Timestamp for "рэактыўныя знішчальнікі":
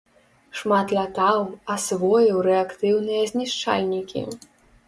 2.49-4.29